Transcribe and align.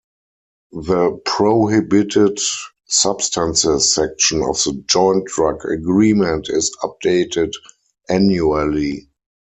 The 0.71 1.21
prohibited 1.25 2.39
substances 2.87 3.93
section 3.93 4.39
of 4.41 4.55
the 4.63 4.83
Joint 4.87 5.25
Drug 5.27 5.63
Agreement 5.63 6.47
is 6.49 6.75
updated 6.83 7.51
annually. 8.09 9.07